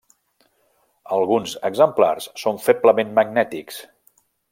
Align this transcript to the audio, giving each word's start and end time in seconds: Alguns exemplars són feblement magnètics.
Alguns 1.17 1.53
exemplars 1.69 2.27
són 2.45 2.57
feblement 2.69 3.13
magnètics. 3.21 3.79